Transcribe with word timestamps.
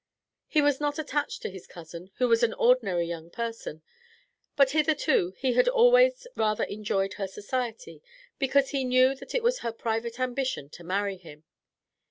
He 0.47 0.63
was 0.63 0.79
not 0.79 0.97
attached 0.97 1.43
to 1.43 1.49
his 1.51 1.67
cousin, 1.67 2.09
who 2.15 2.27
was 2.27 2.41
an 2.41 2.55
ordinary 2.55 3.05
young 3.05 3.29
person, 3.29 3.83
but 4.55 4.71
hitherto 4.71 5.35
he 5.37 5.53
had 5.53 5.67
always 5.67 6.25
rather 6.35 6.63
enjoyed 6.63 7.13
her 7.13 7.27
society, 7.27 8.01
because 8.39 8.69
he 8.69 8.83
knew 8.83 9.13
that 9.13 9.35
it 9.35 9.43
was 9.43 9.59
her 9.59 9.71
private 9.71 10.19
ambition 10.19 10.71
to 10.71 10.83
marry 10.83 11.17
him. 11.17 11.43